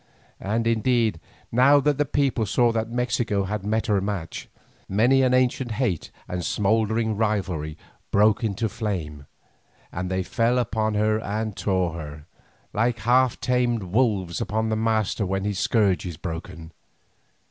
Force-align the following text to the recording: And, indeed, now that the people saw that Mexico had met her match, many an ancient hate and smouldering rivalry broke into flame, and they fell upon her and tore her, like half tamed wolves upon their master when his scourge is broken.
And, 0.39 0.65
indeed, 0.65 1.19
now 1.51 1.79
that 1.79 1.99
the 1.99 2.05
people 2.07 2.47
saw 2.47 2.71
that 2.71 2.89
Mexico 2.89 3.43
had 3.43 3.63
met 3.63 3.85
her 3.85 4.01
match, 4.01 4.49
many 4.89 5.21
an 5.21 5.31
ancient 5.31 5.73
hate 5.73 6.09
and 6.27 6.43
smouldering 6.43 7.15
rivalry 7.15 7.77
broke 8.09 8.43
into 8.43 8.67
flame, 8.67 9.27
and 9.91 10.09
they 10.09 10.23
fell 10.23 10.57
upon 10.57 10.95
her 10.95 11.19
and 11.21 11.55
tore 11.55 11.93
her, 11.93 12.25
like 12.73 12.97
half 13.01 13.39
tamed 13.39 13.83
wolves 13.83 14.41
upon 14.41 14.69
their 14.69 14.75
master 14.75 15.23
when 15.23 15.43
his 15.43 15.59
scourge 15.59 16.03
is 16.07 16.17
broken. 16.17 16.71